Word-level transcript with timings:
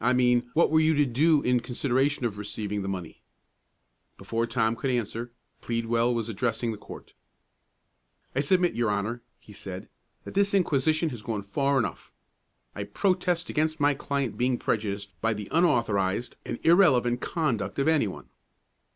"I 0.03 0.13
mean 0.13 0.49
what 0.55 0.71
were 0.71 0.79
you 0.79 0.95
to 0.95 1.05
do 1.05 1.43
in 1.43 1.59
consideration 1.59 2.25
of 2.25 2.39
receiving 2.39 2.81
the 2.81 2.87
money?" 2.87 3.21
Before 4.17 4.47
Tom 4.47 4.75
could 4.75 4.89
answer, 4.89 5.31
Pleadwell 5.61 6.11
was 6.15 6.27
addressing 6.27 6.71
the 6.71 6.77
court: 6.79 7.13
"I 8.35 8.39
submit, 8.39 8.73
your 8.73 8.89
Honor," 8.89 9.21
he 9.39 9.53
said, 9.53 9.89
"that 10.23 10.33
this 10.33 10.55
inquisition 10.55 11.09
has 11.09 11.21
gone 11.21 11.43
far 11.43 11.77
enough. 11.77 12.11
I 12.73 12.85
protest 12.85 13.47
against 13.47 13.79
my 13.79 13.93
client 13.93 14.39
being 14.39 14.57
prejudiced 14.57 15.11
by 15.21 15.35
the 15.35 15.47
unauthorized 15.51 16.35
and 16.47 16.57
irrelevant 16.65 17.21
conduct 17.21 17.77
of 17.77 17.87
any 17.87 18.07
one." 18.07 18.27